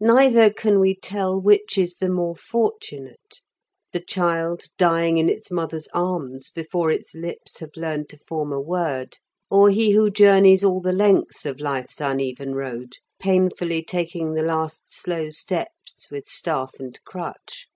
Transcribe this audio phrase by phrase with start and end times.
[0.00, 3.42] Neither can we tell which is the more fortunate,
[3.92, 8.58] the child dying in its mother's arms before its lips have learned to form a
[8.58, 9.18] word,
[9.50, 14.84] or he who journeys all the length of life's uneven road, painfully taking the last
[14.90, 17.68] slow steps with staff and crutch.